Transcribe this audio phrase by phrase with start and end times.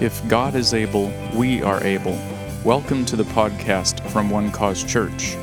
[0.00, 2.18] If God is able, we are able.
[2.64, 5.36] Welcome to the podcast from One Cause Church.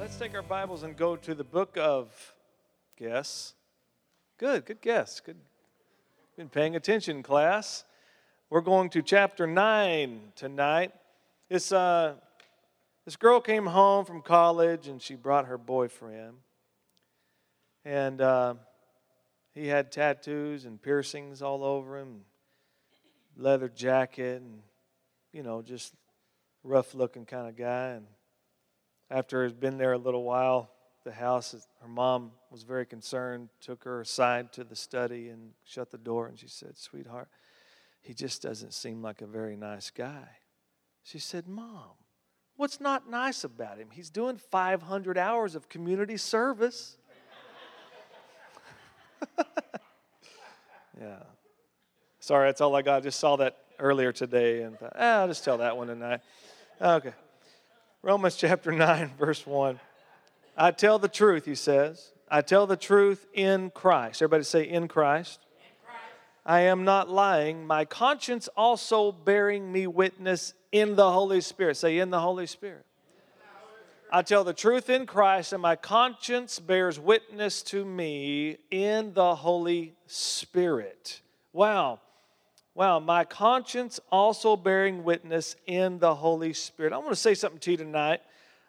[0.00, 2.34] Let's take our Bibles and go to the book of
[2.96, 3.54] guess.
[4.38, 5.20] Good, good guess.
[5.20, 5.36] Good.
[6.36, 7.84] Been paying attention, class.
[8.50, 10.90] We're going to chapter 9 tonight.
[11.48, 12.14] This, uh,
[13.04, 16.38] this girl came home from college and she brought her boyfriend.
[17.84, 18.54] And uh,
[19.58, 22.20] he had tattoos and piercings all over him,
[23.36, 24.62] leather jacket, and,
[25.32, 25.94] you know, just
[26.62, 27.90] rough looking kind of guy.
[27.90, 28.06] And
[29.10, 30.70] after he's been there a little while,
[31.04, 35.90] the house, her mom was very concerned, took her aside to the study and shut
[35.90, 37.28] the door, and she said, Sweetheart,
[38.00, 40.28] he just doesn't seem like a very nice guy.
[41.02, 41.92] She said, Mom,
[42.56, 43.88] what's not nice about him?
[43.90, 46.97] He's doing 500 hours of community service.
[51.00, 51.16] yeah.
[52.20, 52.96] Sorry, that's all I got.
[52.96, 56.20] I just saw that earlier today and thought, eh, I'll just tell that one tonight.
[56.80, 57.12] Okay.
[58.02, 59.80] Romans chapter 9, verse 1.
[60.56, 62.12] I tell the truth, he says.
[62.30, 64.20] I tell the truth in Christ.
[64.20, 65.40] Everybody say, in Christ.
[65.60, 66.02] in Christ.
[66.44, 67.66] I am not lying.
[67.66, 71.76] My conscience also bearing me witness in the Holy Spirit.
[71.76, 72.84] Say, in the Holy Spirit.
[74.10, 79.34] I tell the truth in Christ, and my conscience bears witness to me in the
[79.34, 81.20] Holy Spirit.
[81.52, 82.00] Wow.
[82.74, 83.00] Wow.
[83.00, 86.94] My conscience also bearing witness in the Holy Spirit.
[86.94, 88.20] I want to say something to you tonight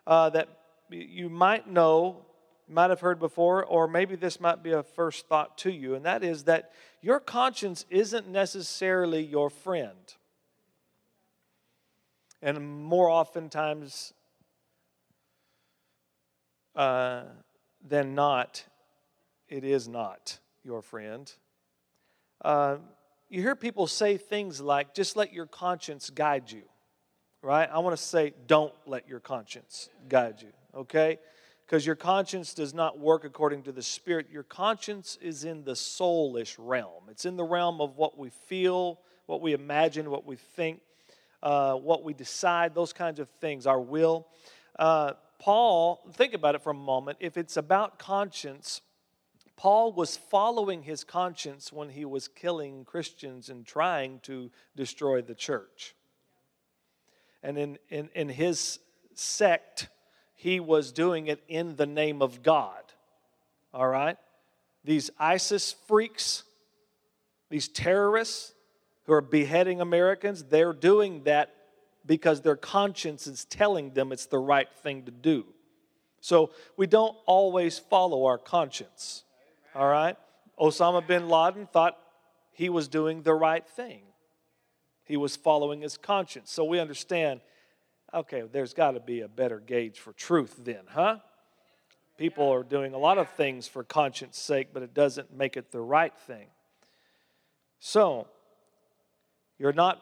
[0.06, 0.50] uh, that
[0.90, 2.26] you might know,
[2.68, 6.06] might have heard before, or maybe this might be a first thought to you, and
[6.06, 10.16] that is that your conscience isn't necessarily your friend.
[12.42, 14.14] And more oftentimes
[16.80, 17.24] uh,
[17.86, 18.64] than not,
[19.50, 21.30] it is not your friend.
[22.42, 22.78] Uh,
[23.28, 26.64] you hear people say things like, just let your conscience guide you,
[27.42, 27.70] right?
[27.70, 31.20] I want to say, don't let your conscience guide you, okay?
[31.66, 34.28] Because your conscience does not work according to the Spirit.
[34.32, 39.02] Your conscience is in the soulish realm, it's in the realm of what we feel,
[39.26, 40.80] what we imagine, what we think,
[41.44, 44.28] uh, what we decide, those kinds of things, our will.
[44.78, 47.18] Uh, Paul, think about it for a moment.
[47.22, 48.82] If it's about conscience,
[49.56, 55.36] Paul was following his conscience when he was killing Christians and trying to destroy the
[55.36, 55.96] church.
[57.42, 58.80] And in, in, in his
[59.16, 59.88] sect,
[60.36, 62.84] he was doing it in the name of God.
[63.74, 64.18] All right?
[64.84, 66.44] These ISIS freaks,
[67.50, 68.54] these terrorists
[69.06, 71.54] who are beheading Americans, they're doing that
[72.06, 75.46] because their conscience is telling them it's the right thing to do.
[76.22, 79.24] So we don't always follow our conscience.
[79.76, 80.18] All right?
[80.60, 81.98] Osama bin Laden thought
[82.52, 84.02] he was doing the right thing,
[85.06, 86.52] he was following his conscience.
[86.52, 87.42] So we understand
[88.14, 91.18] okay, there's got to be a better gauge for truth then, huh?
[92.18, 95.72] People are doing a lot of things for conscience sake, but it doesn't make it
[95.72, 96.48] the right thing.
[97.80, 98.28] So,
[99.58, 100.02] you're not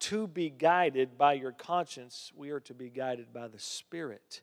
[0.00, 4.42] to be guided by your conscience, we are to be guided by the Spirit.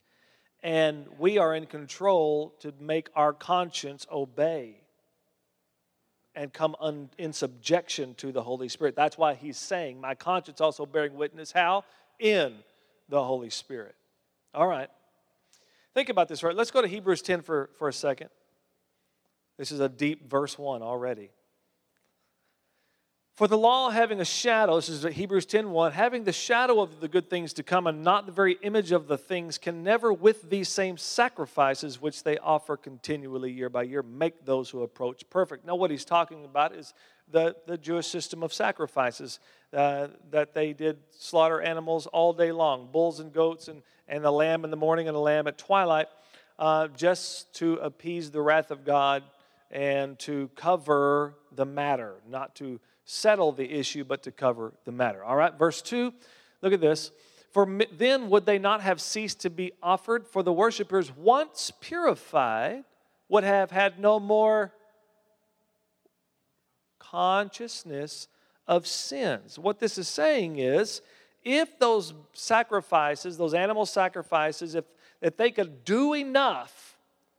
[0.63, 4.81] And we are in control to make our conscience obey
[6.35, 8.95] and come un, in subjection to the Holy Spirit.
[8.95, 11.51] That's why he's saying, My conscience also bearing witness.
[11.51, 11.85] How?
[12.19, 12.55] In
[13.09, 13.95] the Holy Spirit.
[14.53, 14.89] All right.
[15.93, 16.55] Think about this, right?
[16.55, 18.29] Let's go to Hebrews 10 for, for a second.
[19.57, 21.29] This is a deep verse 1 already.
[23.35, 27.01] For the law having a shadow, this is Hebrews 10 1, having the shadow of
[27.01, 30.13] the good things to come and not the very image of the things, can never
[30.13, 35.29] with these same sacrifices which they offer continually year by year make those who approach
[35.29, 35.66] perfect.
[35.66, 36.94] Now, what he's talking about is
[37.29, 39.41] the, the Jewish system of sacrifices
[39.73, 44.31] uh, that they did slaughter animals all day long bulls and goats, and, and a
[44.31, 46.07] lamb in the morning and a lamb at twilight,
[46.57, 49.23] uh, just to appease the wrath of God
[49.72, 55.23] and to cover the matter, not to settle the issue, but to cover the matter.
[55.23, 56.13] All right, verse 2,
[56.61, 57.11] look at this.
[57.52, 60.28] For then would they not have ceased to be offered?
[60.28, 62.84] For the worshippers, once purified,
[63.29, 64.73] would have had no more
[66.99, 68.28] consciousness
[68.67, 69.57] of sins.
[69.57, 71.02] What this is saying is,
[71.43, 74.85] if those sacrifices, those animal sacrifices, if,
[75.22, 76.94] if they could do enough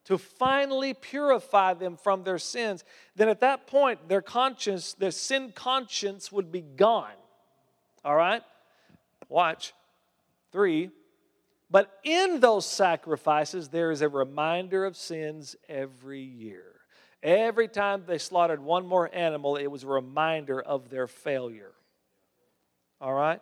[0.07, 2.85] to finally purify them from their sins,
[3.17, 7.15] then at that point, their conscience, their sin conscience would be gone.
[8.05, 8.43] All right?
[9.29, 9.75] Watch.
[10.53, 10.91] Three.
[11.71, 16.65] But in those sacrifices, there is a reminder of sins every year.
[17.23, 21.73] Every time they slaughtered one more animal, it was a reminder of their failure.
[23.01, 23.41] All right?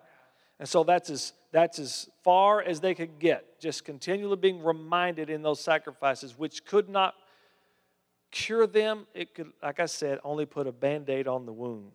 [0.58, 5.30] And so that's as, that's as far as they could get, just continually being reminded
[5.30, 7.14] in those sacrifices, which could not
[8.30, 9.06] cure them.
[9.14, 11.92] It could, like I said, only put a band aid on the wound.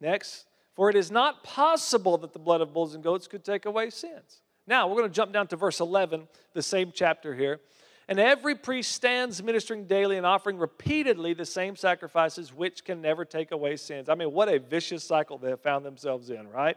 [0.00, 3.66] Next, for it is not possible that the blood of bulls and goats could take
[3.66, 4.42] away sins.
[4.66, 7.60] Now, we're going to jump down to verse 11, the same chapter here.
[8.08, 13.24] And every priest stands ministering daily and offering repeatedly the same sacrifices, which can never
[13.24, 14.08] take away sins.
[14.08, 16.76] I mean, what a vicious cycle they have found themselves in, right?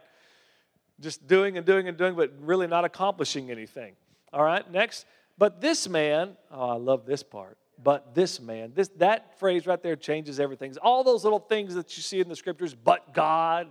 [1.00, 3.94] Just doing and doing and doing, but really not accomplishing anything.
[4.32, 5.06] All right, next.
[5.38, 7.58] But this man, oh, I love this part.
[7.82, 10.74] But this man, this that phrase right there changes everything.
[10.80, 13.68] All those little things that you see in the scriptures, but God,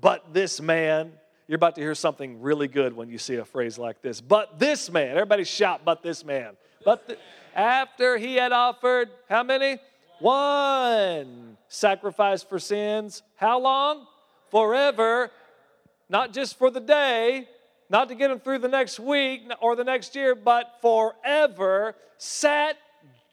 [0.00, 1.12] but this man.
[1.48, 4.20] You're about to hear something really good when you see a phrase like this.
[4.20, 6.56] But this man, everybody shout, but this man.
[6.84, 7.20] But
[7.54, 9.78] after he had offered how many?
[10.18, 13.22] One sacrifice for sins.
[13.36, 14.06] How long?
[14.50, 15.30] Forever.
[16.08, 17.48] Not just for the day,
[17.88, 22.76] not to get him through the next week or the next year, but forever sat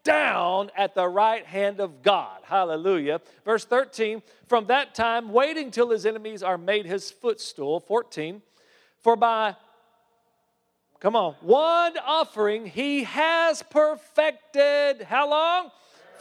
[0.04, 2.42] down at the right hand of God.
[2.44, 3.22] Hallelujah.
[3.46, 7.80] Verse 13, from that time, waiting till his enemies are made his footstool.
[7.80, 8.42] 14,
[9.02, 9.56] for by
[11.04, 11.36] Come on.
[11.42, 15.02] One offering he has perfected.
[15.02, 15.69] How long?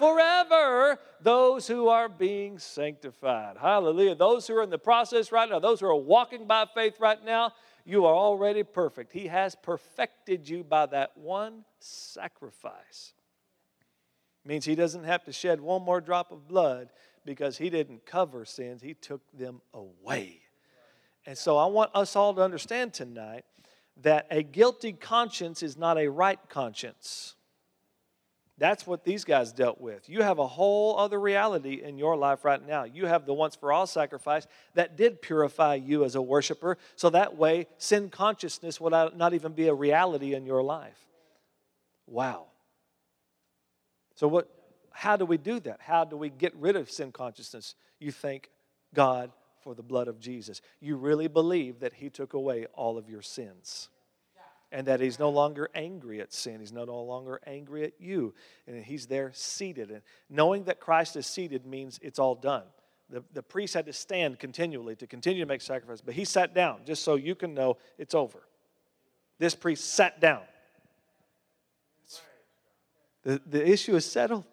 [0.03, 0.99] Forever.
[1.21, 3.57] Those who are being sanctified.
[3.57, 4.17] Hallelujah.
[4.17, 7.25] Those who are in the process right now, those who are walking by faith right
[7.25, 7.53] now,
[7.85, 9.13] you are already perfect.
[9.13, 13.13] He has perfected you by that one sacrifice.
[14.45, 16.89] Means he doesn't have to shed one more drop of blood
[17.25, 20.41] because he didn't cover sins, he took them away.
[21.27, 23.45] And so I want us all to understand tonight
[23.99, 27.37] that a guilty conscience is not a right conscience.
[28.63, 30.09] That's what these guys dealt with.
[30.09, 32.85] You have a whole other reality in your life right now.
[32.85, 37.11] You have the once for all sacrifice that did purify you as a worshiper, so
[37.11, 41.09] that way sin consciousness would not even be a reality in your life.
[42.07, 42.45] Wow.
[44.15, 44.49] So what
[44.93, 45.81] how do we do that?
[45.81, 47.75] How do we get rid of sin consciousness?
[47.99, 48.49] You thank
[48.95, 49.33] God
[49.65, 50.63] for the blood of Jesus.
[50.79, 53.89] You really believe that He took away all of your sins
[54.73, 56.61] and that He's no longer angry at sin.
[56.61, 58.35] He's no longer angry at you.
[58.67, 59.91] And He's there seated.
[59.91, 62.65] And knowing that Christ is seated means it's all done.
[63.13, 66.55] The, the priest had to stand continually to continue to make sacrifice, but he sat
[66.55, 68.43] down just so you can know it's over.
[69.39, 70.41] This priest sat down.
[73.23, 74.45] The, the issue is settled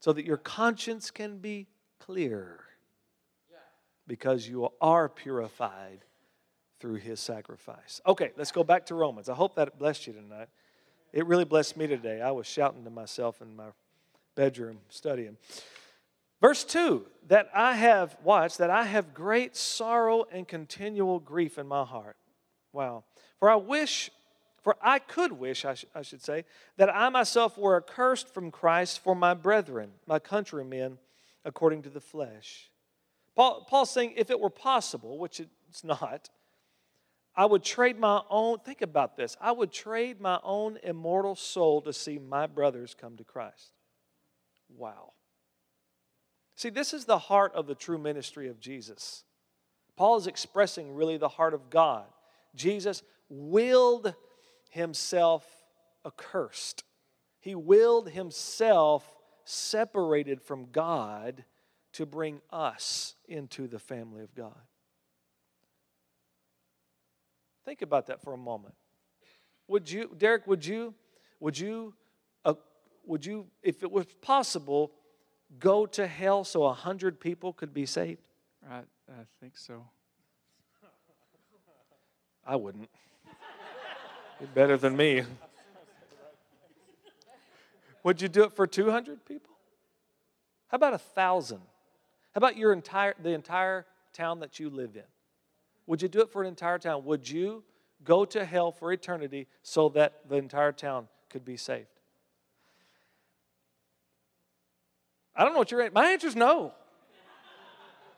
[0.00, 1.68] so that your conscience can be
[2.00, 2.60] clear
[4.08, 6.00] because you are purified
[6.80, 8.00] through his sacrifice.
[8.06, 9.28] Okay, let's go back to Romans.
[9.28, 10.48] I hope that blessed you tonight.
[11.12, 12.20] It really blessed me today.
[12.20, 13.66] I was shouting to myself in my
[14.34, 15.36] bedroom studying.
[16.40, 21.66] Verse 2 that I have watched, that I have great sorrow and continual grief in
[21.66, 22.16] my heart.
[22.72, 23.04] Wow.
[23.38, 24.10] For I wish,
[24.62, 26.44] for I could wish, I, sh- I should say,
[26.76, 30.98] that I myself were accursed from Christ for my brethren, my countrymen,
[31.44, 32.70] according to the flesh
[33.40, 36.28] Paul, Paul's saying if it were possible, which it's not,
[37.36, 41.80] I would trade my own, think about this, I would trade my own immortal soul
[41.82, 43.72] to see my brothers come to Christ.
[44.76, 45.12] Wow.
[46.56, 49.24] See, this is the heart of the true ministry of Jesus.
[49.96, 52.06] Paul is expressing really the heart of God.
[52.54, 54.14] Jesus willed
[54.70, 55.46] himself
[56.04, 56.84] accursed,
[57.40, 59.10] he willed himself
[59.44, 61.44] separated from God
[61.92, 64.60] to bring us into the family of God.
[67.64, 68.74] Think about that for a moment.
[69.68, 70.94] Would you, Derek, would you,
[71.38, 71.94] would you,
[72.44, 72.54] uh,
[73.06, 74.92] would you, if it was possible,
[75.58, 78.20] go to hell so a hundred people could be saved?
[78.68, 79.86] I, I think so.
[82.46, 82.88] I wouldn't.
[84.40, 85.22] You're better than me.
[88.02, 89.54] Would you do it for 200 people?
[90.68, 91.60] How about a thousand?
[92.32, 95.02] How about your entire, the entire town that you live in?
[95.90, 97.04] Would you do it for an entire town?
[97.06, 97.64] Would you
[98.04, 101.88] go to hell for eternity so that the entire town could be saved?
[105.34, 105.92] I don't know what your answer.
[105.92, 106.74] my answer is no.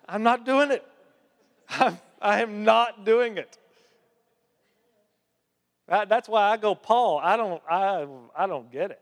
[0.07, 0.85] I'm not doing it.
[1.71, 3.57] I'm, I am not doing it.
[5.89, 7.21] That's why I go, Paul.
[7.25, 7.63] I don't.
[7.67, 9.02] I, I don't get it.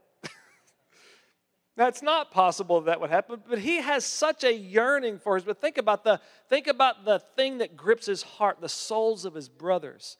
[1.77, 5.45] Now it's not possible that would happen, but he has such a yearning for his.
[5.45, 9.35] But think about the think about the thing that grips his heart, the souls of
[9.35, 10.19] his brothers,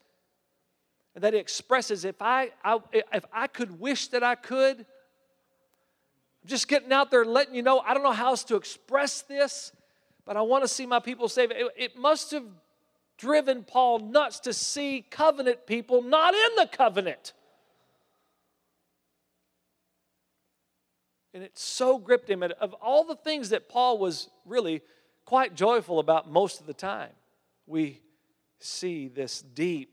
[1.15, 2.05] And that he expresses.
[2.05, 7.25] If I, I if I could wish that I could, I'm just getting out there
[7.25, 9.73] letting you know I don't know how else to express this,
[10.25, 11.53] but I want to see my people saved.
[11.53, 12.45] It, it must have
[13.19, 17.35] driven Paul nuts to see covenant people not in the covenant.
[21.33, 22.43] And it so gripped him.
[22.43, 24.83] And of all the things that Paul was really
[25.25, 27.11] quite joyful about most of the time,
[27.67, 28.01] we
[28.59, 29.91] see this deep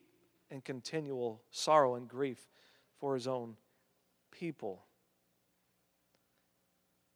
[0.50, 2.40] and continual sorrow and grief
[3.00, 3.56] for his own
[4.32, 4.84] people.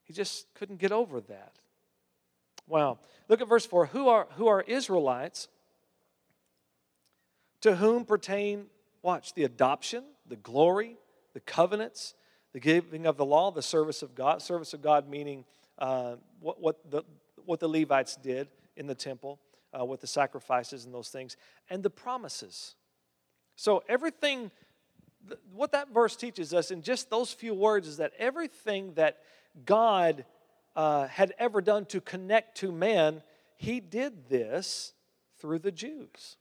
[0.04, 1.58] He just couldn't get over that.
[2.68, 3.00] Wow.
[3.28, 3.88] Look at verse 4.
[3.88, 5.48] Who are, who are Israelites
[7.62, 8.66] to whom pertain,
[9.02, 10.98] watch, the adoption, the glory,
[11.34, 12.14] the covenants,
[12.54, 14.42] the giving of the law, the service of God.
[14.42, 15.46] Service of God meaning
[15.78, 17.04] uh, what, what, the,
[17.46, 19.40] what the Levites did in the temple
[19.78, 21.38] uh, with the sacrifices and those things,
[21.70, 22.76] and the promises.
[23.56, 24.52] So, everything,
[25.54, 29.20] what that verse teaches us in just those few words is that everything that
[29.66, 30.26] God
[30.76, 33.22] uh, had ever done to connect to man,
[33.56, 34.94] he did this
[35.40, 36.38] through the Jews.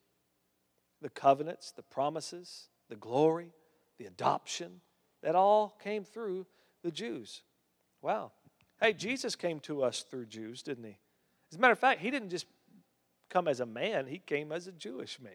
[1.03, 3.53] The covenants, the promises, the glory,
[3.99, 4.81] the adoption,
[5.23, 6.47] that all came through
[6.83, 7.43] the Jews.
[8.03, 8.33] Wow.
[8.81, 10.99] Hey, Jesus came to us through Jews, didn't he?
[11.53, 12.47] As a matter of fact, he didn't just
[13.29, 15.33] come as a man, he came as a Jewish man.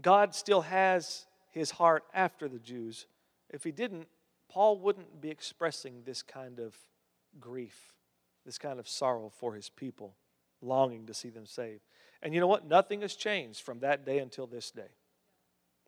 [0.00, 3.06] God still has his heart after the Jews.
[3.50, 4.08] If he didn't,
[4.50, 6.76] Paul wouldn't be expressing this kind of
[7.40, 7.94] grief,
[8.44, 10.14] this kind of sorrow for his people,
[10.60, 11.82] longing to see them saved.
[12.22, 12.66] And you know what?
[12.66, 14.90] Nothing has changed from that day until this day.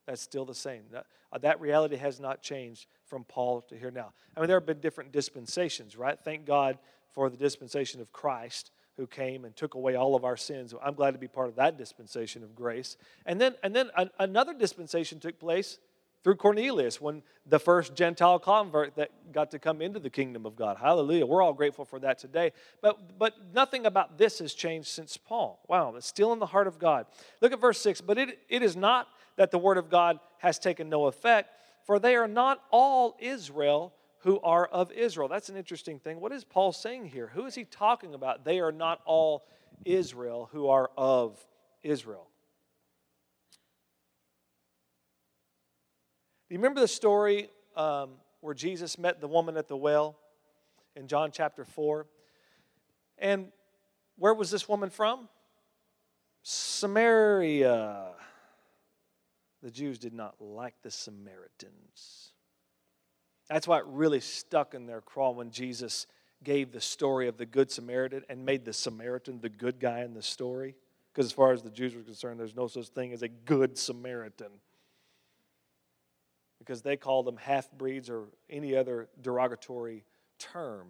[0.06, 0.82] That's still the same.
[0.92, 4.12] That, uh, that reality has not changed from Paul to here now.
[4.36, 6.18] I mean, there have been different dispensations, right?
[6.22, 6.78] Thank God
[7.10, 10.74] for the dispensation of Christ who came and took away all of our sins.
[10.82, 12.96] I'm glad to be part of that dispensation of grace.
[13.26, 15.78] And then, and then another dispensation took place
[16.24, 20.56] through Cornelius when the first Gentile convert that got to come into the kingdom of
[20.56, 20.76] God.
[20.76, 21.26] Hallelujah.
[21.26, 22.52] We're all grateful for that today.
[22.80, 25.60] But, but nothing about this has changed since Paul.
[25.68, 27.06] Wow, it's still in the heart of God.
[27.40, 28.00] Look at verse 6.
[28.00, 31.50] But it, it is not that the word of God has taken no effect,
[31.84, 35.28] for they are not all Israel who are of Israel.
[35.28, 36.20] That's an interesting thing.
[36.20, 37.30] What is Paul saying here?
[37.34, 38.44] Who is he talking about?
[38.44, 39.46] They are not all
[39.84, 41.38] Israel who are of
[41.82, 42.28] Israel.
[46.48, 50.16] Do you remember the story um, where Jesus met the woman at the well
[50.94, 52.06] in John chapter 4?
[53.18, 53.52] And
[54.16, 55.28] where was this woman from?
[56.42, 58.12] Samaria
[59.62, 62.32] the Jews did not like the Samaritans.
[63.48, 66.06] That's why it really stuck in their craw when Jesus
[66.42, 70.14] gave the story of the Good Samaritan and made the Samaritan the good guy in
[70.14, 70.74] the story.
[71.12, 73.78] Because as far as the Jews were concerned, there's no such thing as a good
[73.78, 74.50] Samaritan.
[76.58, 80.04] Because they called them half breeds or any other derogatory
[80.38, 80.86] term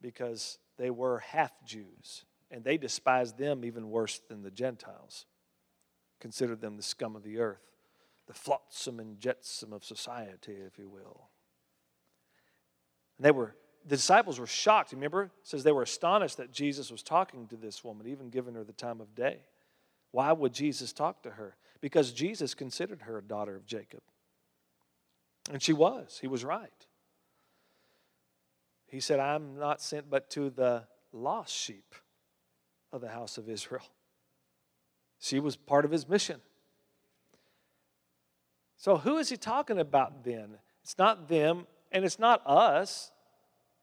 [0.00, 5.26] because they were half Jews and they despised them even worse than the Gentiles
[6.20, 7.76] considered them the scum of the earth,
[8.26, 11.28] the flotsam and jetsam of society, if you will.
[13.18, 13.54] And they were,
[13.84, 14.92] the disciples were shocked.
[14.92, 18.54] Remember, it says they were astonished that Jesus was talking to this woman, even giving
[18.54, 19.38] her the time of day.
[20.10, 21.56] Why would Jesus talk to her?
[21.80, 24.02] Because Jesus considered her a daughter of Jacob.
[25.52, 26.18] And she was.
[26.20, 26.86] He was right.
[28.86, 31.94] He said, I'm not sent but to the lost sheep
[32.92, 33.86] of the house of Israel.
[35.18, 36.40] She was part of his mission.
[38.76, 40.58] So, who is he talking about then?
[40.82, 43.10] It's not them, and it's not us,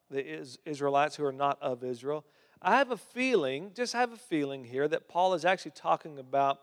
[0.10, 2.24] the Israelites who are not of Israel.
[2.62, 6.60] I have a feeling, just have a feeling here, that Paul is actually talking about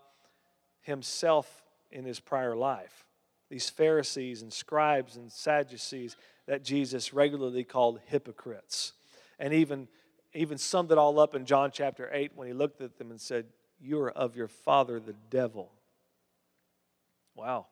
[0.81, 3.05] himself in his prior life.
[3.51, 8.93] These Pharisees and scribes and Sadducees that Jesus regularly called hypocrites.
[9.39, 9.89] And even,
[10.33, 13.21] even summed it all up in John chapter 8 when he looked at them and
[13.21, 13.47] said,
[13.81, 15.71] you are of your father, the devil.
[17.35, 17.67] Wow.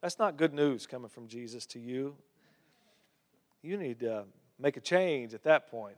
[0.00, 2.16] That's not good news coming from Jesus to you.
[3.62, 4.24] You need to
[4.58, 5.96] make a change at that point.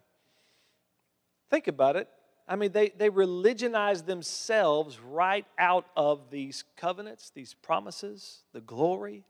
[1.51, 2.09] Think about it.
[2.49, 9.25] I mean, they, they religionize themselves right out of these covenants, these promises, the glory,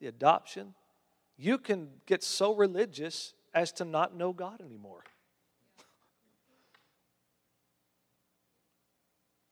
[0.00, 0.74] the adoption.
[1.38, 5.04] You can get so religious as to not know God anymore.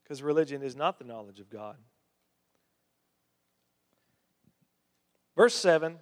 [0.04, 1.76] Because religion is not the knowledge of God.
[5.34, 5.96] Verse 7.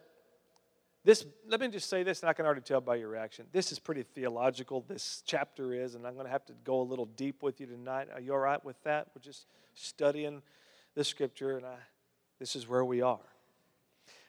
[1.05, 3.47] This, let me just say this, and I can already tell by your reaction.
[3.51, 6.85] This is pretty theological, this chapter is, and I'm going to have to go a
[6.85, 8.07] little deep with you tonight.
[8.15, 9.09] Are you all right with that?
[9.13, 10.43] We're just studying
[10.95, 11.75] the scripture, and I,
[12.39, 13.19] this is where we are.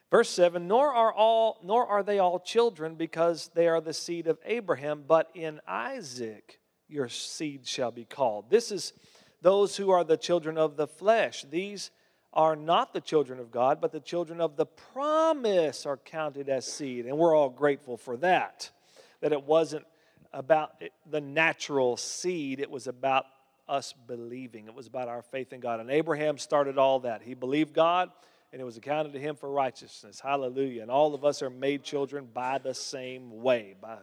[0.09, 4.25] Verse 7 Nor are, all, nor are they all children because they are the seed
[4.25, 8.49] of Abraham, but in Isaac your seed shall be called.
[8.49, 8.93] This is
[9.43, 11.45] those who are the children of the flesh.
[11.49, 11.91] These
[12.33, 16.65] are not the children of God, but the children of the promise are counted as
[16.65, 17.05] seed.
[17.05, 18.71] And we're all grateful for that,
[19.21, 19.85] that it wasn't
[20.31, 23.25] about the natural seed, it was about
[23.69, 24.65] us believing.
[24.65, 25.79] It was about our faith in God.
[25.79, 27.21] And Abraham started all that.
[27.21, 28.09] He believed God,
[28.51, 30.19] and it was accounted to him for righteousness.
[30.19, 30.81] Hallelujah.
[30.81, 33.97] And all of us are made children by the same way, by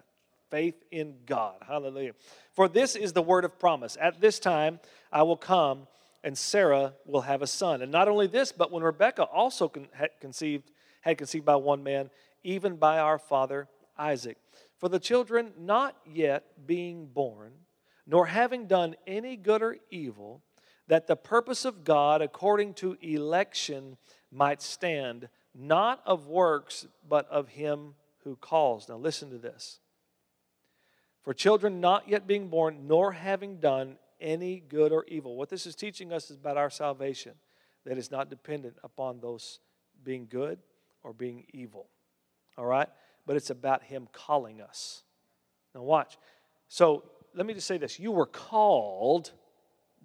[0.50, 1.56] faith in God.
[1.66, 2.12] Hallelujah.
[2.52, 3.96] For this is the word of promise.
[4.00, 4.80] At this time
[5.12, 5.86] I will come,
[6.22, 7.80] and Sarah will have a son.
[7.80, 12.10] And not only this, but when Rebekah also had conceived, had conceived by one man,
[12.42, 14.36] even by our father Isaac.
[14.78, 17.52] For the children not yet being born,
[18.06, 20.42] nor having done any good or evil,
[20.88, 23.96] that the purpose of God according to election
[24.32, 28.88] might stand, not of works, but of him who calls.
[28.88, 29.78] Now listen to this.
[31.22, 35.36] For children not yet being born, nor having done any good or evil.
[35.36, 37.32] What this is teaching us is about our salvation,
[37.84, 39.60] that is not dependent upon those
[40.04, 40.58] being good
[41.02, 41.86] or being evil.
[42.56, 42.88] All right?
[43.26, 45.02] But it's about Him calling us.
[45.74, 46.18] Now, watch.
[46.68, 49.32] So, let me just say this you were called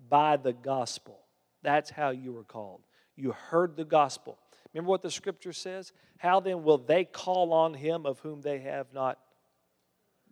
[0.10, 1.20] by the gospel.
[1.64, 2.82] That's how you were called.
[3.16, 4.38] You heard the gospel.
[4.74, 5.94] Remember what the scripture says?
[6.18, 9.18] How then will they call on him of whom they have not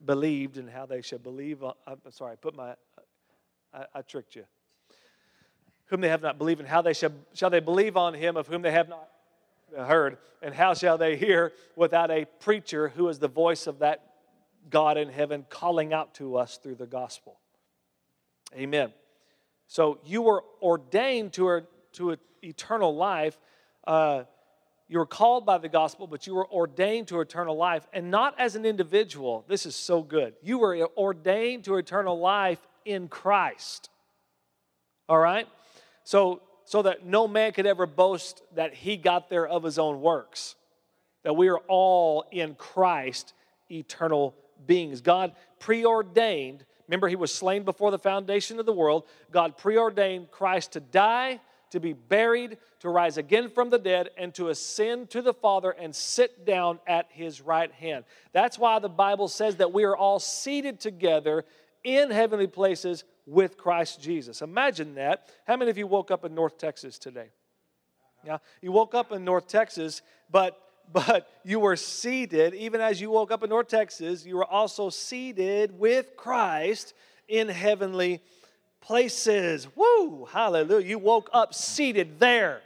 [0.05, 1.63] believed, and how they shall believe?
[1.63, 2.75] I'm sorry, I put my,
[3.73, 4.45] I, I tricked you.
[5.87, 8.47] Whom they have not believed, and how they shall, shall they believe on him of
[8.47, 9.09] whom they have not
[9.75, 10.17] heard?
[10.41, 14.13] And how shall they hear without a preacher who is the voice of that
[14.69, 17.39] God in heaven calling out to us through the gospel.
[18.55, 18.93] Amen.
[19.67, 21.61] So you were ordained to, a,
[21.93, 23.39] to an eternal life.
[23.85, 24.23] Uh,
[24.93, 28.39] you were called by the gospel, but you were ordained to eternal life, and not
[28.39, 29.43] as an individual.
[29.47, 30.35] This is so good.
[30.43, 33.89] You were ordained to eternal life in Christ.
[35.09, 35.47] All right?
[36.03, 39.99] So, so that no man could ever boast that he got there of his own
[39.99, 40.53] works.
[41.23, 43.33] That we are all in Christ
[43.71, 44.35] eternal
[44.67, 45.01] beings.
[45.01, 49.07] God preordained, remember, he was slain before the foundation of the world.
[49.31, 51.39] God preordained Christ to die,
[51.73, 55.71] to be buried, to rise again from the dead, and to ascend to the Father
[55.71, 58.05] and sit down at his right hand.
[58.31, 61.45] That's why the Bible says that we are all seated together
[61.83, 64.43] in heavenly places with Christ Jesus.
[64.43, 65.29] Imagine that.
[65.47, 67.31] How many of you woke up in North Texas today?
[68.23, 70.59] Yeah, you woke up in North Texas, but
[70.91, 74.89] but you were seated, even as you woke up in North Texas, you were also
[74.89, 76.93] seated with Christ
[77.27, 78.21] in heavenly
[78.83, 79.67] places.
[79.75, 80.25] Woo!
[80.25, 80.85] Hallelujah.
[80.85, 82.61] You woke up seated there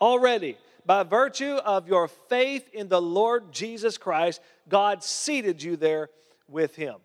[0.00, 0.56] already.
[0.86, 6.08] By virtue of your faith in the Lord Jesus Christ, God seated you there
[6.48, 6.96] with Him.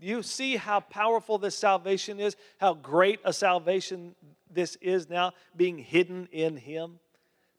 [0.00, 4.14] You see how powerful this salvation is, how great a salvation
[4.50, 7.00] this is now, being hidden in Him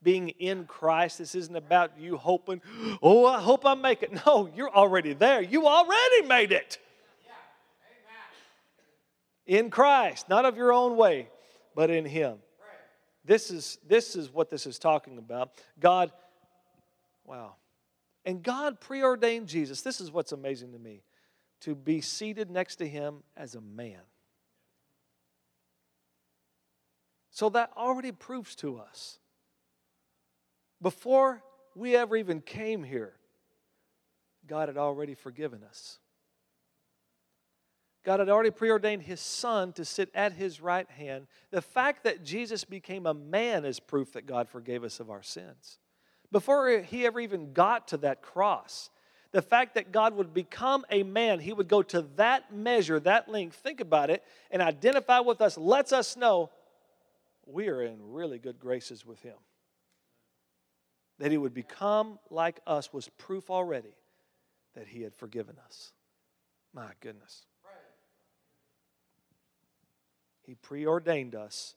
[0.02, 1.18] being in Christ.
[1.18, 2.62] This isn't about you hoping,
[3.02, 4.10] oh, I hope I make it.
[4.26, 5.40] No, you're already there.
[5.40, 6.78] You already made it.
[9.46, 11.28] In Christ, not of your own way,
[11.74, 12.38] but in Him.
[13.24, 15.50] This is, this is what this is talking about.
[15.78, 16.10] God,
[17.24, 17.54] wow.
[18.24, 19.82] And God preordained Jesus.
[19.82, 21.02] This is what's amazing to me
[21.60, 24.00] to be seated next to Him as a man.
[27.30, 29.18] So that already proves to us
[30.82, 31.42] before
[31.74, 33.14] we ever even came here,
[34.46, 35.98] God had already forgiven us.
[38.04, 41.26] God had already preordained his son to sit at his right hand.
[41.50, 45.22] The fact that Jesus became a man is proof that God forgave us of our
[45.22, 45.78] sins.
[46.32, 48.90] Before he ever even got to that cross,
[49.32, 53.28] the fact that God would become a man, he would go to that measure, that
[53.28, 56.50] length, think about it, and identify with us, lets us know
[57.46, 59.36] we are in really good graces with him
[61.20, 63.94] that he would become like us was proof already
[64.74, 65.92] that he had forgiven us.
[66.72, 67.44] My goodness.
[70.50, 71.76] He preordained us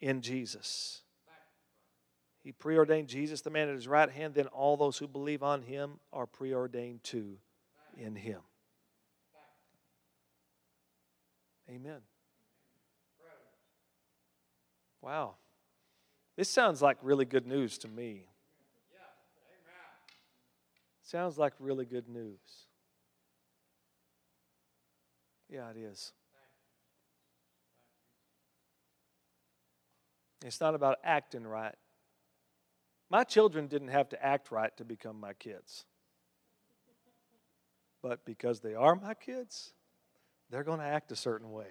[0.00, 1.02] in Jesus.
[2.42, 5.62] He preordained Jesus, the man at his right hand, then all those who believe on
[5.62, 7.36] him are preordained too
[7.96, 8.40] in him.
[11.70, 12.00] Amen.
[15.00, 15.36] Wow.
[16.36, 18.26] This sounds like really good news to me.
[21.04, 22.66] Sounds like really good news.
[25.48, 26.10] Yeah, it is.
[30.44, 31.74] It's not about acting right,
[33.10, 35.84] My children didn't have to act right to become my kids.
[38.02, 39.72] But because they are my kids,
[40.48, 41.66] they're going to act a certain way.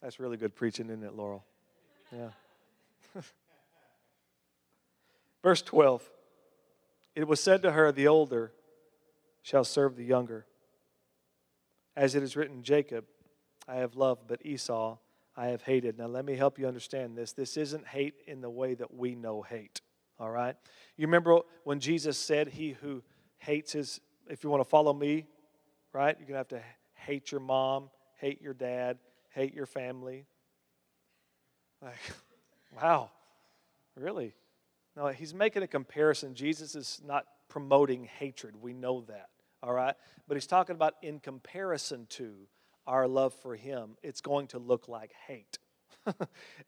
[0.00, 1.44] That's really good preaching, isn't it, Laurel?
[2.12, 2.30] Yeah.
[5.42, 6.08] Verse 12
[7.16, 8.52] It was said to her, The older
[9.42, 10.46] shall serve the younger.
[11.96, 13.04] As it is written, Jacob
[13.66, 14.98] I have loved, but Esau
[15.38, 15.96] I have hated.
[15.96, 17.32] Now, let me help you understand this.
[17.32, 19.80] This isn't hate in the way that we know hate,
[20.18, 20.56] all right?
[20.96, 23.04] You remember when Jesus said, He who
[23.36, 25.28] hates his, if you want to follow me,
[25.92, 26.62] right, you're going to have to
[26.94, 28.98] hate your mom, hate your dad,
[29.30, 30.26] hate your family.
[31.80, 31.94] Like,
[32.82, 33.08] wow,
[33.94, 34.34] really?
[34.96, 36.34] No, he's making a comparison.
[36.34, 38.56] Jesus is not promoting hatred.
[38.60, 39.28] We know that,
[39.62, 39.94] all right?
[40.26, 42.34] But he's talking about in comparison to
[42.88, 45.58] our love for him, it's going to look like hate.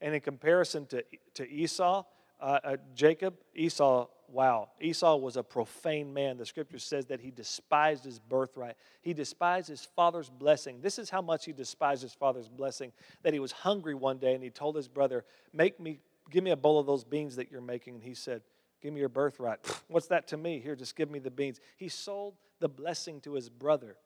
[0.01, 1.03] and in comparison to,
[1.33, 2.03] to Esau,
[2.39, 6.37] uh, uh, Jacob, Esau, wow, Esau was a profane man.
[6.37, 8.75] The scripture says that he despised his birthright.
[9.01, 10.79] He despised his father's blessing.
[10.81, 12.91] This is how much he despised his father's blessing
[13.23, 16.51] that he was hungry one day and he told his brother, Make me, give me
[16.51, 17.95] a bowl of those beans that you're making.
[17.95, 18.43] And he said,
[18.81, 19.59] Give me your birthright.
[19.87, 20.59] What's that to me?
[20.59, 21.59] Here, just give me the beans.
[21.77, 23.97] He sold the blessing to his brother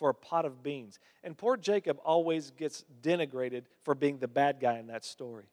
[0.00, 0.98] for a pot of beans.
[1.22, 5.44] And poor Jacob always gets denigrated for being the bad guy in that story.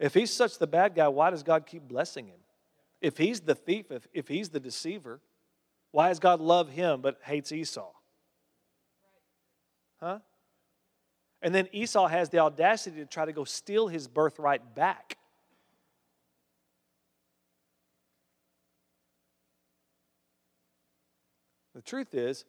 [0.00, 2.40] If he's such the bad guy, why does God keep blessing him?
[3.00, 5.20] If he's the thief, if, if he's the deceiver,
[5.92, 7.92] why does God love him but hates Esau?
[10.00, 10.18] Huh?
[11.40, 15.18] And then Esau has the audacity to try to go steal his birthright back.
[21.76, 22.44] The truth is,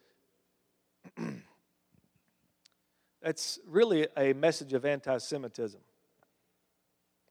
[3.22, 5.80] it's really a message of anti Semitism.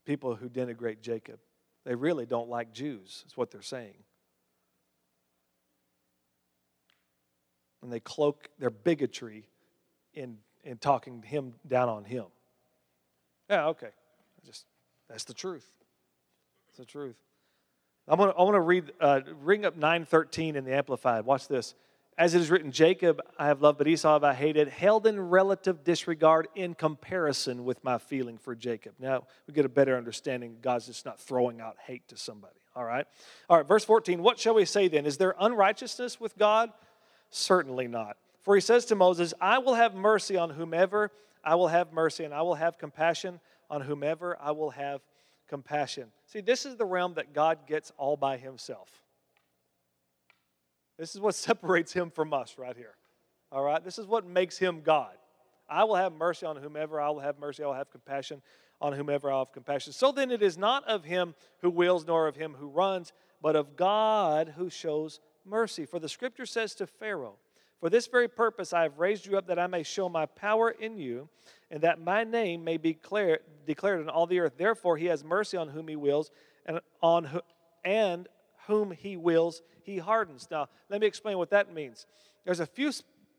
[0.05, 1.39] People who denigrate Jacob.
[1.85, 3.95] They really don't like Jews, is what they're saying.
[7.83, 9.45] And they cloak their bigotry
[10.15, 12.25] in, in talking him down on him.
[13.51, 13.91] Yeah, okay.
[14.45, 14.65] Just
[15.09, 15.69] that's the truth.
[16.69, 17.17] It's the truth.
[18.09, 21.25] I'm gonna, I want to read, uh, ring up 913 in the Amplified.
[21.25, 21.75] Watch this.
[22.17, 25.21] As it is written, Jacob I have loved, but Esau have I hated, held in
[25.21, 28.95] relative disregard in comparison with my feeling for Jacob.
[28.99, 30.59] Now we get a better understanding.
[30.63, 32.55] God's just not throwing out hate to somebody.
[32.77, 33.07] All right?
[33.49, 34.23] All right, verse 14.
[34.23, 35.07] What shall we say then?
[35.07, 36.71] Is there unrighteousness with God?
[37.31, 38.17] Certainly not.
[38.43, 41.11] For he says to Moses, I will have mercy on whomever
[41.45, 45.01] I will have mercy, and I will have compassion on whomever I will have
[45.49, 46.11] compassion.
[46.27, 49.04] See, this is the realm that God gets all by himself.
[50.99, 52.95] This is what separates him from us right here.
[53.53, 53.83] All right?
[53.83, 55.15] This is what makes him God.
[55.69, 57.63] I will have mercy on whomever I will have mercy.
[57.63, 58.43] I will have compassion
[58.81, 59.93] on whomever I have compassion.
[59.93, 63.57] So then it is not of him who wills nor of him who runs, but
[63.57, 65.87] of God who shows mercy.
[65.87, 67.37] For the scripture says to Pharaoh,
[67.81, 70.71] For this very purpose I have raised you up that I may show my power
[70.71, 71.29] in you,
[71.71, 72.99] and that my name may be
[73.67, 74.55] declared, in all the earth.
[74.59, 76.31] Therefore he has mercy on whom he wills,
[76.67, 77.41] and on who,
[77.85, 78.29] and
[78.67, 80.49] whom he wills, he hardens.
[80.51, 82.07] Now, let me explain what that means.
[82.45, 82.93] There's a few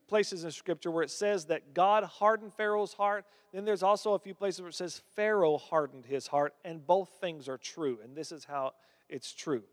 [0.07, 3.25] places in Scripture where it says that God hardened Pharaoh's heart.
[3.53, 7.09] Then there's also a few places where it says Pharaoh hardened his heart, and both
[7.21, 7.99] things are true.
[8.03, 8.73] And this is how
[9.09, 9.63] it's true.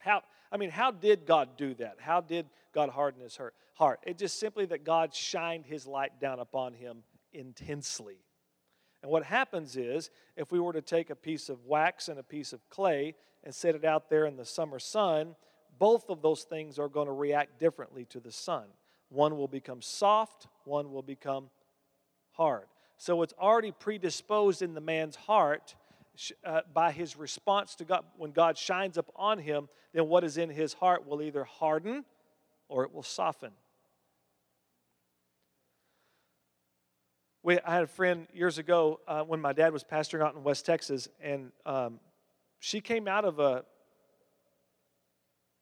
[0.00, 1.96] How, I mean, how did God do that?
[2.00, 3.38] How did God harden his
[3.74, 4.00] heart?
[4.04, 8.18] It just simply that God shined his light down upon him intensely.
[9.02, 12.22] And what happens is, if we were to take a piece of wax and a
[12.22, 15.34] piece of clay and set it out there in the summer sun,
[15.78, 18.64] both of those things are going to react differently to the sun.
[19.08, 21.50] One will become soft, one will become
[22.32, 22.66] hard.
[22.96, 25.74] So it's already predisposed in the man's heart
[26.44, 28.04] uh, by his response to God.
[28.16, 32.04] When God shines up on him, then what is in his heart will either harden
[32.68, 33.50] or it will soften.
[37.42, 40.44] We, I had a friend years ago uh, when my dad was pastoring out in
[40.44, 41.98] West Texas, and um,
[42.62, 43.64] she came out of a,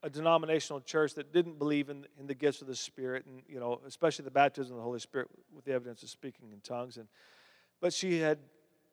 [0.03, 3.59] a denominational church that didn't believe in, in the gifts of the Spirit, and you
[3.59, 6.99] know, especially the baptism of the Holy Spirit with the evidence of speaking in tongues.
[6.99, 7.09] And
[7.81, 8.39] but she had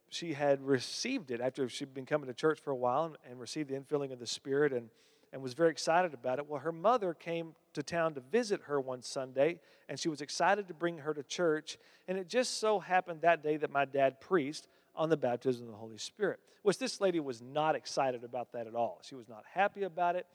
[0.07, 3.41] she had received it after she'd been coming to church for a while and, and
[3.41, 4.89] received the infilling of the Spirit and
[5.33, 6.47] and was very excited about it.
[6.47, 10.69] Well, her mother came to town to visit her one Sunday, and she was excited
[10.69, 11.77] to bring her to church.
[12.07, 15.71] And it just so happened that day that my dad preached on the baptism of
[15.71, 18.99] the Holy Spirit, which this lady was not excited about that at all.
[19.03, 20.25] She was not happy about it.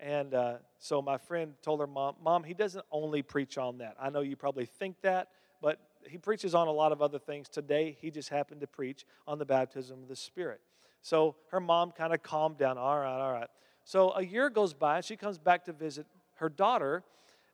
[0.00, 3.96] And uh, so my friend told her mom, Mom, he doesn't only preach on that.
[4.00, 5.28] I know you probably think that,
[5.60, 7.48] but he preaches on a lot of other things.
[7.48, 10.60] Today, he just happened to preach on the baptism of the Spirit.
[11.02, 12.78] So her mom kind of calmed down.
[12.78, 13.48] All right, all right.
[13.84, 16.06] So a year goes by, and she comes back to visit
[16.36, 17.04] her daughter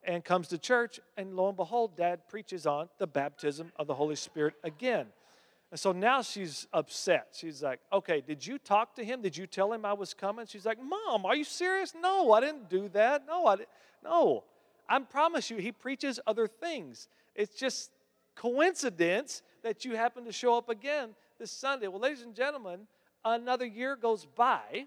[0.03, 3.95] and comes to church, and lo and behold, dad preaches on the baptism of the
[3.95, 5.07] Holy Spirit again.
[5.71, 7.29] And so now she's upset.
[7.33, 9.21] She's like, okay, did you talk to him?
[9.21, 10.47] Did you tell him I was coming?
[10.47, 11.93] She's like, Mom, are you serious?
[12.01, 13.27] No, I didn't do that.
[13.27, 13.69] No, I didn't.
[14.03, 14.45] No.
[14.89, 17.09] I promise you, he preaches other things.
[17.35, 17.91] It's just
[18.35, 21.89] coincidence that you happen to show up again this Sunday.
[21.89, 22.87] Well, ladies and gentlemen,
[23.25, 24.87] another year goes by.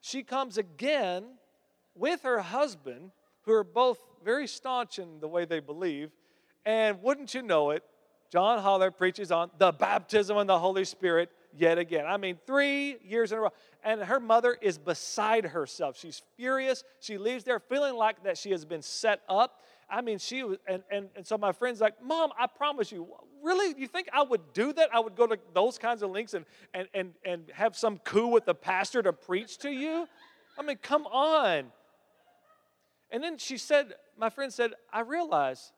[0.00, 1.24] She comes again
[1.94, 3.10] with her husband,
[3.42, 6.10] who are both very staunch in the way they believe.
[6.64, 7.82] And wouldn't you know it,
[8.32, 12.06] John Holler preaches on the baptism in the Holy Spirit yet again.
[12.06, 13.50] I mean, three years in a row.
[13.84, 15.98] And her mother is beside herself.
[15.98, 16.82] She's furious.
[16.98, 19.60] She leaves there feeling like that she has been set up.
[19.90, 23.06] I mean, she was, and, and, and so my friend's like, Mom, I promise you,
[23.42, 24.88] really, you think I would do that?
[24.94, 28.28] I would go to those kinds of links and, and, and, and have some coup
[28.28, 30.08] with the pastor to preach to you?
[30.58, 31.66] I mean, come on.
[33.10, 35.72] And then she said, my friend said, I realize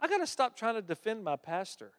[0.00, 1.92] I got to stop trying to defend my pastor.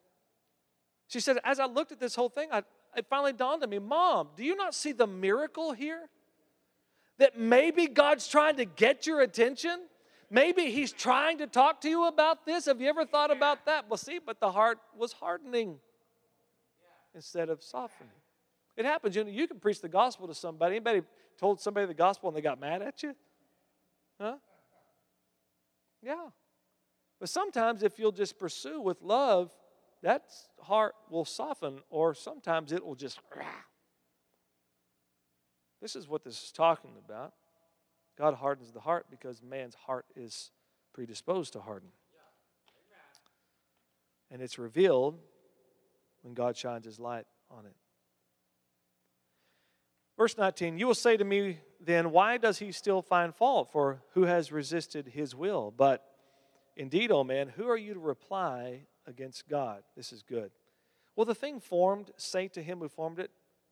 [1.07, 2.63] She said, as I looked at this whole thing, I,
[2.95, 6.09] it finally dawned on me, Mom, do you not see the miracle here?
[7.17, 9.79] That maybe God's trying to get your attention?
[10.29, 12.65] Maybe he's trying to talk to you about this.
[12.65, 13.89] Have you ever thought about that?
[13.89, 15.79] Well, see, but the heart was hardening
[17.15, 18.11] instead of softening.
[18.75, 19.15] It happens.
[19.15, 20.75] You, know, you can preach the gospel to somebody.
[20.75, 21.01] Anybody
[21.39, 23.15] told somebody the gospel and they got mad at you?
[24.19, 24.35] Huh?
[26.03, 26.27] Yeah.
[27.19, 29.51] But sometimes if you'll just pursue with love,
[30.03, 30.25] that
[30.61, 33.19] heart will soften, or sometimes it will just.
[35.81, 37.33] This is what this is talking about.
[38.17, 40.51] God hardens the heart because man's heart is
[40.93, 41.89] predisposed to harden.
[44.29, 45.19] And it's revealed
[46.21, 47.75] when God shines his light on it.
[50.17, 53.71] Verse 19, you will say to me then, why does he still find fault?
[53.71, 55.71] For who has resisted his will?
[55.75, 56.03] But
[56.77, 59.83] indeed, O man, who are you to reply against God?
[59.95, 60.51] This is good.
[61.15, 63.31] Will the thing formed say to him who formed it,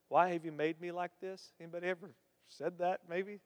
[0.09, 1.53] Why have you made me like this?
[1.59, 2.11] Anybody ever
[2.49, 3.39] said that, maybe?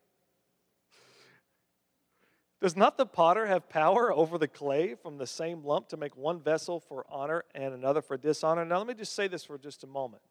[2.62, 6.18] Does not the potter have power over the clay from the same lump to make
[6.18, 8.66] one vessel for honor and another for dishonor?
[8.66, 10.24] Now, let me just say this for just a moment.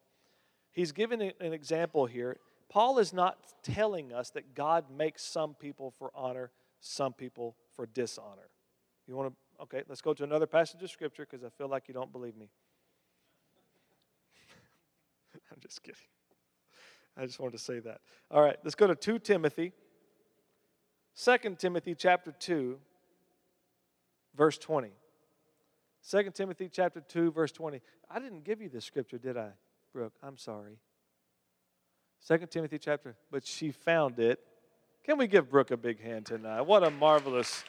[0.72, 2.36] He's giving an example here.
[2.68, 7.86] Paul is not telling us that God makes some people for honor, some people for
[7.86, 8.50] dishonor.
[9.08, 11.88] You want to, okay, let's go to another passage of Scripture because I feel like
[11.88, 12.50] you don't believe me.
[15.50, 15.98] I'm just kidding.
[17.16, 18.00] I just wanted to say that.
[18.30, 19.72] All right, let's go to 2 Timothy
[21.24, 22.78] 2 Timothy chapter 2,
[24.36, 24.92] verse 20.
[26.08, 27.80] 2 Timothy chapter 2, verse 20.
[28.08, 29.50] I didn't give you this scripture, did I,
[29.92, 30.12] Brooke?
[30.22, 30.78] I'm sorry.
[32.26, 34.38] 2 Timothy chapter, but she found it.
[35.04, 36.60] Can we give Brooke a big hand tonight?
[36.60, 37.64] What a marvelous,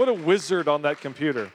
[0.00, 1.52] what a wizard on that computer.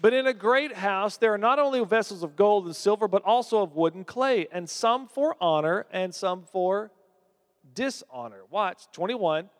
[0.00, 3.22] But in a great house, there are not only vessels of gold and silver, but
[3.24, 6.90] also of wood and clay, and some for honor and some for
[7.74, 8.40] dishonor.
[8.48, 9.50] Watch, 21.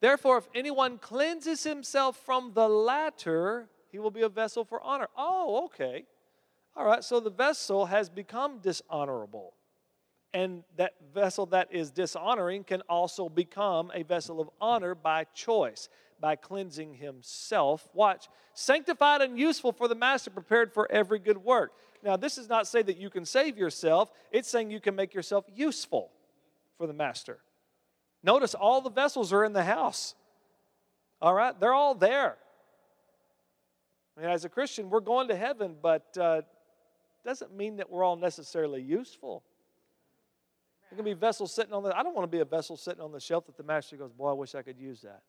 [0.00, 5.08] Therefore, if anyone cleanses himself from the latter, he will be a vessel for honor.
[5.14, 6.06] Oh, okay.
[6.74, 9.52] All right, so the vessel has become dishonorable.
[10.32, 15.90] And that vessel that is dishonoring can also become a vessel of honor by choice,
[16.20, 17.88] by cleansing himself.
[17.94, 21.72] Watch, sanctified and useful for the master, prepared for every good work.
[22.02, 25.14] Now, this does not say that you can save yourself, it's saying you can make
[25.14, 26.10] yourself useful
[26.76, 27.38] for the master.
[28.22, 30.14] Notice all the vessels are in the house.
[31.20, 31.58] All right?
[31.58, 32.36] They're all there.
[34.16, 36.42] I mean, as a Christian, we're going to heaven, but uh,
[37.24, 39.44] doesn't mean that we're all necessarily useful.
[40.90, 41.96] There can be vessels sitting on the.
[41.96, 44.12] I don't want to be a vessel sitting on the shelf that the master goes,
[44.12, 45.22] "Boy, I wish I could use that."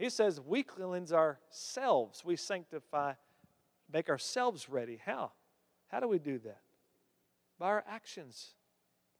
[0.00, 2.24] He says we cleanse ourselves.
[2.24, 3.12] We sanctify,
[3.92, 4.98] make ourselves ready.
[5.04, 5.30] How?
[5.86, 6.60] How do we do that?
[7.60, 8.54] by our actions,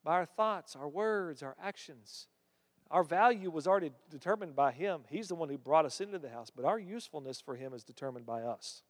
[0.03, 2.27] by our thoughts, our words, our actions.
[2.90, 5.03] Our value was already determined by Him.
[5.09, 7.85] He's the one who brought us into the house, but our usefulness for Him is
[7.85, 8.83] determined by us.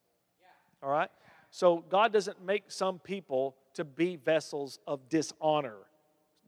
[0.83, 1.11] All right?
[1.51, 5.77] So God doesn't make some people to be vessels of dishonor.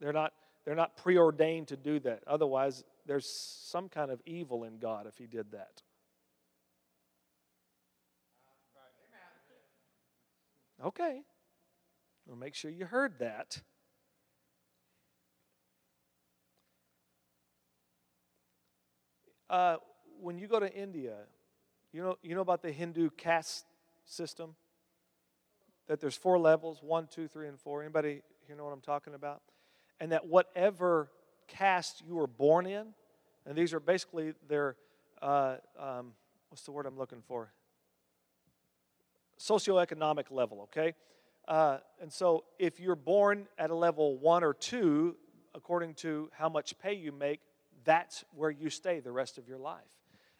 [0.00, 0.32] They're not,
[0.64, 2.22] they're not preordained to do that.
[2.26, 5.82] Otherwise, there's some kind of evil in God if He did that.
[10.84, 11.22] Okay.
[12.26, 13.60] Well, make sure you heard that.
[19.48, 19.76] Uh,
[20.20, 21.16] when you go to India,
[21.92, 23.66] you know, you know about the Hindu caste
[24.06, 24.54] system?
[25.88, 27.82] That there's four levels one, two, three, and four.
[27.82, 29.42] Anybody here know what I'm talking about?
[30.00, 31.10] And that whatever
[31.52, 32.88] caste you were born in,
[33.46, 34.76] and these are basically their,
[35.20, 36.12] uh, um,
[36.48, 37.52] what's the word I'm looking for?
[39.38, 40.94] Socioeconomic level, okay?
[41.46, 45.16] Uh, and so if you're born at a level one or two,
[45.54, 47.40] according to how much pay you make,
[47.84, 49.82] that's where you stay the rest of your life.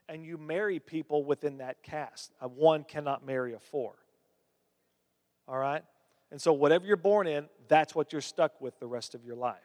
[0.09, 2.33] And you marry people within that caste.
[2.40, 3.94] A one cannot marry a four.
[5.48, 5.83] All right?
[6.31, 9.37] And so, whatever you're born in, that's what you're stuck with the rest of your
[9.37, 9.59] life.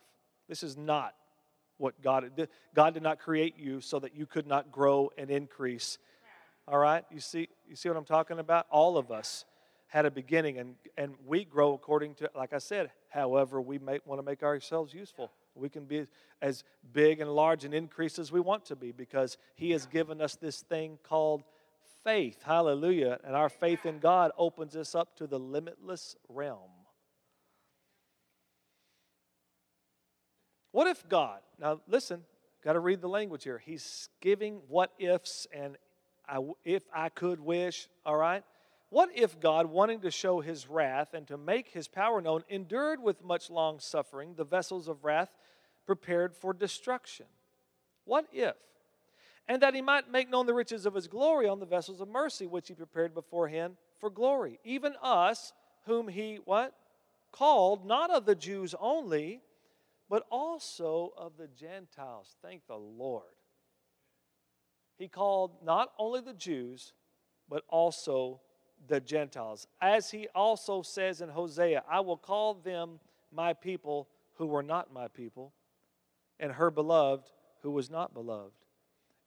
[0.48, 1.14] This is not
[1.78, 2.50] what God did.
[2.74, 5.98] God did not create you so that you could not grow and increase.
[6.68, 7.06] All right?
[7.12, 8.68] You see, you see what I'm talking about?
[8.70, 9.46] All of us
[9.88, 14.00] had a beginning, and, and we grow according to, like I said, however we may
[14.06, 15.32] want to make ourselves useful.
[15.56, 16.08] We can be
[16.42, 16.64] as
[16.94, 20.36] big and large and increase as we want to be because He has given us
[20.36, 21.44] this thing called
[22.04, 22.44] faith.
[22.44, 23.20] Hallelujah.
[23.24, 26.70] And our faith in God opens us up to the limitless realm.
[30.78, 32.22] What if God, now listen,
[32.64, 33.58] got to read the language here.
[33.58, 35.76] He's giving what ifs and
[36.30, 38.44] I, if I could wish, all right?
[38.92, 43.02] What if God, wanting to show his wrath and to make his power known, endured
[43.02, 45.30] with much long suffering the vessels of wrath
[45.88, 47.26] prepared for destruction?
[48.06, 48.54] What if?
[49.48, 52.08] And that he might make known the riches of his glory on the vessels of
[52.08, 54.60] mercy, which he prepared beforehand for glory.
[54.64, 55.54] Even us,
[55.88, 56.76] whom he, what?
[57.32, 59.42] Called, not of the Jews only,
[60.10, 62.36] but also of the Gentiles.
[62.42, 63.24] Thank the Lord.
[64.98, 66.94] He called not only the Jews,
[67.50, 68.42] but also
[68.88, 69.68] the Gentiles.
[69.82, 73.00] As he also says in Hosea, I will call them
[73.32, 75.54] my people who were not my people,
[76.40, 77.30] and her beloved
[77.62, 78.54] who was not beloved.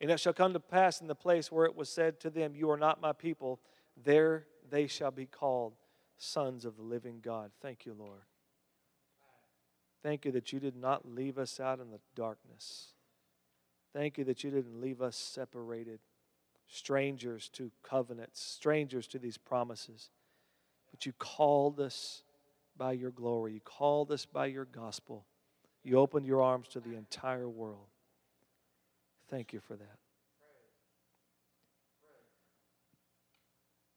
[0.00, 2.54] And it shall come to pass in the place where it was said to them,
[2.54, 3.60] You are not my people,
[4.02, 5.74] there they shall be called
[6.16, 7.50] sons of the living God.
[7.60, 8.20] Thank you, Lord.
[10.02, 12.88] Thank you that you did not leave us out in the darkness.
[13.92, 16.00] Thank you that you didn't leave us separated
[16.68, 20.10] strangers to covenants, strangers to these promises.
[20.90, 22.22] But you called us
[22.76, 25.26] by your glory, you called us by your gospel.
[25.82, 27.86] You opened your arms to the entire world.
[29.30, 29.98] Thank you for that.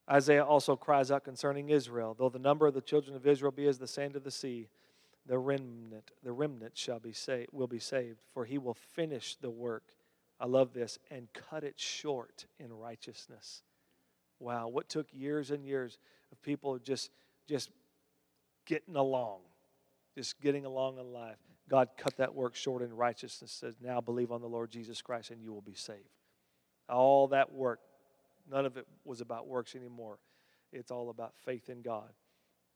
[0.10, 3.68] Isaiah also cries out concerning Israel, though the number of the children of Israel be
[3.68, 4.68] as the sand of the sea,
[5.25, 9.49] the remnant, the remnant shall be saved, will be saved, for he will finish the
[9.49, 9.83] work
[10.43, 13.63] I love this, and cut it short in righteousness.
[14.39, 15.99] Wow, what took years and years
[16.33, 17.12] of people just
[17.47, 17.69] just
[18.65, 19.39] getting along,
[20.17, 21.38] just getting along in life.
[21.69, 25.31] God cut that work short in righteousness, says, Now believe on the Lord Jesus Christ
[25.31, 25.99] and you will be saved.
[26.89, 27.79] All that work,
[28.49, 30.19] none of it was about works anymore.
[30.73, 32.09] It's all about faith in God.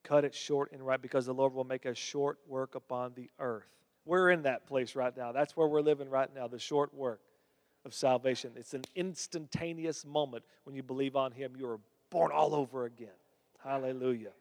[0.08, 3.30] Cut it short and right because the Lord will make a short work upon the
[3.40, 3.68] earth.
[4.06, 5.34] We're in that place right now.
[5.34, 7.20] That's where we're living right now, the short work
[7.84, 8.52] of salvation.
[8.56, 11.54] It's an instantaneous moment when you believe on Him.
[11.58, 13.10] You are born all over again.
[13.62, 14.32] Hallelujah.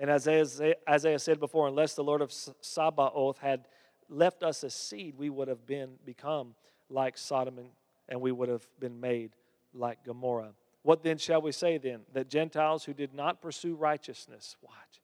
[0.00, 3.66] And as Isaiah said before, unless the Lord of Sabaoth had
[4.08, 6.54] left us a seed, we would have been become
[6.90, 7.68] like Sodom and,
[8.08, 9.30] and we would have been made
[9.72, 10.50] like Gomorrah.
[10.82, 12.00] What then shall we say then?
[12.12, 15.00] That Gentiles who did not pursue righteousness, watch,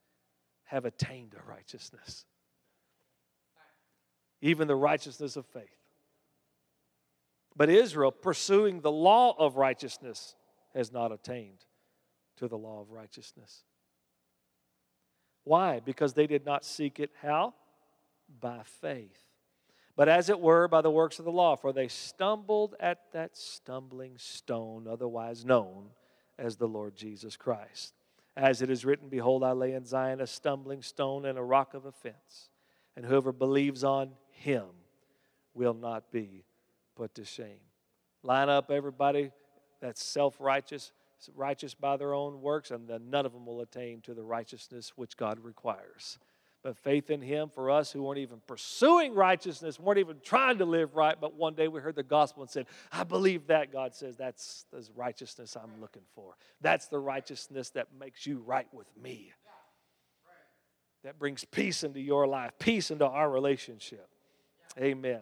[0.71, 2.25] have attained a righteousness.
[4.41, 5.65] Even the righteousness of faith.
[7.57, 10.37] But Israel, pursuing the law of righteousness,
[10.73, 11.65] has not attained
[12.37, 13.65] to the law of righteousness.
[15.43, 15.81] Why?
[15.81, 17.55] Because they did not seek it how?
[18.41, 19.19] By faith.
[19.97, 23.37] But as it were, by the works of the law, for they stumbled at that
[23.37, 25.89] stumbling stone, otherwise known
[26.39, 27.95] as the Lord Jesus Christ.
[28.41, 31.75] As it is written, Behold, I lay in Zion a stumbling stone and a rock
[31.75, 32.49] of offense,
[32.97, 34.65] and whoever believes on him
[35.53, 36.47] will not be
[36.97, 37.61] put to shame.
[38.23, 39.31] Line up everybody
[39.83, 40.91] that's self righteous,
[41.35, 44.95] righteous by their own works, and then none of them will attain to the righteousness
[44.97, 46.19] which God requires.
[46.63, 50.67] But faith in Him for us who weren't even pursuing righteousness, weren't even trying to
[50.67, 53.73] live right, but one day we heard the gospel and said, I believe that.
[53.73, 56.35] God says, That's the righteousness I'm looking for.
[56.61, 59.33] That's the righteousness that makes you right with me.
[61.03, 64.07] That brings peace into your life, peace into our relationship.
[64.79, 65.21] Amen.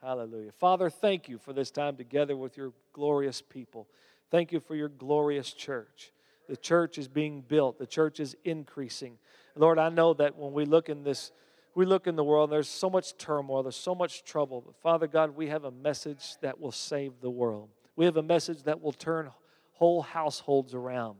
[0.00, 0.52] Hallelujah.
[0.52, 3.88] Father, thank you for this time together with your glorious people.
[4.30, 6.12] Thank you for your glorious church.
[6.50, 9.18] The church is being built, the church is increasing.
[9.54, 11.30] Lord, I know that when we look in this,
[11.76, 14.60] we look in the world, there's so much turmoil, there's so much trouble.
[14.60, 17.68] But Father God, we have a message that will save the world.
[17.94, 19.30] We have a message that will turn
[19.74, 21.18] whole households around.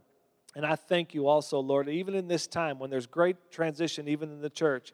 [0.56, 4.32] And I thank you also, Lord, even in this time when there's great transition, even
[4.32, 4.92] in the church,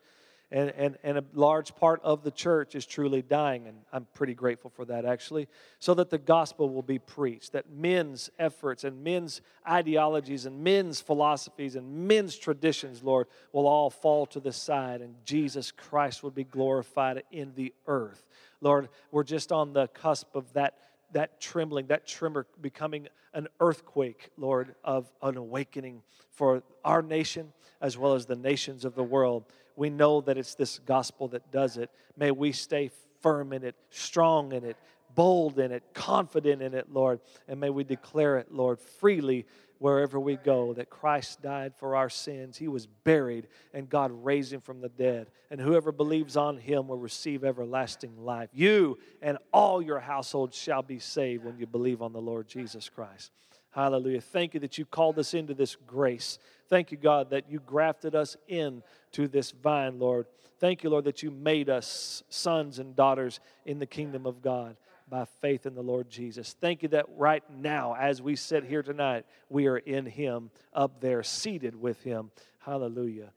[0.56, 3.66] and, and, and a large part of the church is truly dying.
[3.68, 5.48] And I'm pretty grateful for that, actually,
[5.80, 10.98] so that the gospel will be preached, that men's efforts and men's ideologies and men's
[10.98, 16.30] philosophies and men's traditions, Lord, will all fall to the side and Jesus Christ will
[16.30, 18.24] be glorified in the earth.
[18.62, 20.78] Lord, we're just on the cusp of that
[21.12, 26.02] that trembling, that tremor becoming an earthquake, Lord, of an awakening
[26.32, 29.44] for our nation as well as the nations of the world
[29.76, 31.90] we know that it's this gospel that does it.
[32.16, 34.76] May we stay firm in it, strong in it,
[35.14, 37.20] bold in it, confident in it, Lord.
[37.48, 39.46] And may we declare it, Lord, freely
[39.78, 42.56] wherever we go that Christ died for our sins.
[42.56, 45.28] He was buried, and God raised him from the dead.
[45.50, 48.48] And whoever believes on him will receive everlasting life.
[48.52, 52.88] You and all your household shall be saved when you believe on the Lord Jesus
[52.88, 53.32] Christ.
[53.76, 54.22] Hallelujah.
[54.22, 56.38] Thank you that you called us into this grace.
[56.70, 60.24] Thank you, God, that you grafted us in to this vine, Lord.
[60.58, 64.78] Thank you, Lord, that you made us sons and daughters in the kingdom of God
[65.10, 66.56] by faith in the Lord Jesus.
[66.58, 71.02] Thank you that right now, as we sit here tonight, we are in Him, up
[71.02, 72.30] there, seated with Him.
[72.60, 73.30] Hallelujah.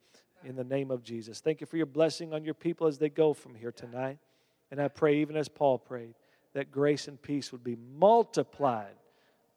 [0.45, 1.41] In the name of Jesus.
[1.41, 4.19] Thank you for your blessing on your people as they go from here tonight.
[4.71, 6.13] And I pray, even as Paul prayed,
[6.53, 8.95] that grace and peace would be multiplied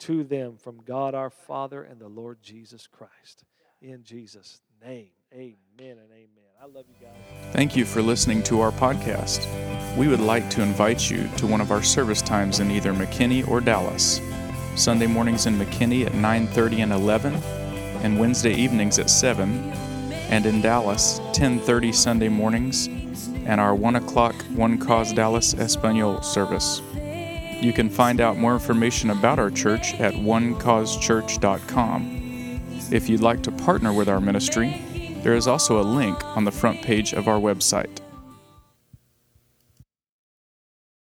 [0.03, 3.45] to them from God our Father and the Lord Jesus Christ.
[3.81, 5.11] In Jesus' name.
[5.33, 6.29] Amen and amen.
[6.61, 7.53] I love you guys.
[7.53, 9.47] Thank you for listening to our podcast.
[9.97, 13.47] We would like to invite you to one of our service times in either McKinney
[13.47, 14.21] or Dallas.
[14.75, 17.35] Sunday mornings in McKinney at 9:30 and 11,
[18.03, 19.73] and Wednesday evenings at 7,
[20.31, 22.89] and in Dallas 10:30 Sunday mornings,
[23.47, 26.83] and our 1 o'clock One Cause Dallas Espanol service.
[27.63, 32.61] You can find out more information about our church at onecausechurch.com.
[32.91, 34.83] If you'd like to partner with our ministry,
[35.23, 38.01] there is also a link on the front page of our website.